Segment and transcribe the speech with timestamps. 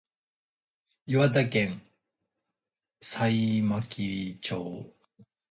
[1.05, 1.83] 岩手県
[3.01, 4.95] 葛巻町